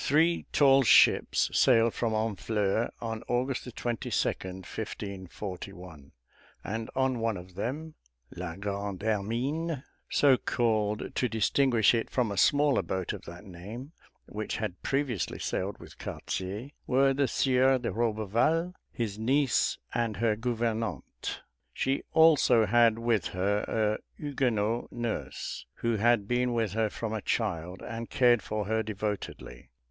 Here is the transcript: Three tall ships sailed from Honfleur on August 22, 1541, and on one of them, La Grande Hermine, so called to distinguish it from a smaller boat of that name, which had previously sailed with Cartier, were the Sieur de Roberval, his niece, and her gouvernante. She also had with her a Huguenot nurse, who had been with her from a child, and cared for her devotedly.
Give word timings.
Three 0.00 0.46
tall 0.52 0.84
ships 0.84 1.50
sailed 1.52 1.92
from 1.92 2.12
Honfleur 2.14 2.90
on 2.98 3.22
August 3.28 3.76
22, 3.76 4.08
1541, 4.08 6.12
and 6.64 6.90
on 6.96 7.18
one 7.18 7.36
of 7.36 7.56
them, 7.56 7.92
La 8.34 8.56
Grande 8.56 9.02
Hermine, 9.02 9.84
so 10.08 10.38
called 10.38 11.14
to 11.14 11.28
distinguish 11.28 11.92
it 11.92 12.08
from 12.08 12.32
a 12.32 12.38
smaller 12.38 12.80
boat 12.80 13.12
of 13.12 13.26
that 13.26 13.44
name, 13.44 13.92
which 14.24 14.56
had 14.56 14.80
previously 14.82 15.38
sailed 15.38 15.76
with 15.76 15.98
Cartier, 15.98 16.70
were 16.86 17.12
the 17.12 17.28
Sieur 17.28 17.76
de 17.76 17.92
Roberval, 17.92 18.72
his 18.90 19.18
niece, 19.18 19.76
and 19.92 20.16
her 20.16 20.36
gouvernante. 20.36 21.42
She 21.74 22.02
also 22.14 22.64
had 22.64 22.98
with 22.98 23.26
her 23.26 23.98
a 23.98 23.98
Huguenot 24.16 24.90
nurse, 24.90 25.66
who 25.74 25.96
had 25.96 26.26
been 26.26 26.54
with 26.54 26.72
her 26.72 26.88
from 26.88 27.12
a 27.12 27.20
child, 27.20 27.82
and 27.82 28.08
cared 28.08 28.40
for 28.42 28.64
her 28.64 28.82
devotedly. 28.82 29.68